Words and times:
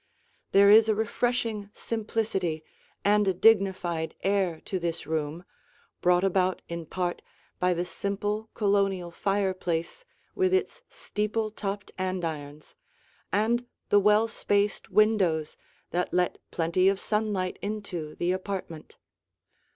There 0.51 0.71
is 0.71 0.89
a 0.89 0.95
refreshing 0.95 1.69
simplicity 1.75 2.63
and 3.05 3.27
a 3.27 3.35
dignified 3.35 4.15
air 4.23 4.59
to 4.65 4.79
this 4.79 5.05
room, 5.05 5.43
brought 6.01 6.23
about 6.23 6.63
in 6.67 6.87
part 6.87 7.21
by 7.59 7.75
the 7.75 7.85
simple 7.85 8.49
Colonial 8.55 9.11
fireplace 9.11 10.03
with 10.33 10.55
its 10.55 10.81
steeple 10.89 11.51
topped 11.51 11.91
andirons, 11.99 12.73
and 13.31 13.67
the 13.89 13.99
well 13.99 14.27
spaced 14.27 14.89
windows 14.89 15.55
that 15.91 16.11
let 16.11 16.39
plenty 16.49 16.89
of 16.89 16.99
sunlight 16.99 17.59
into 17.61 18.15
the 18.15 18.31
apartment. 18.31 18.97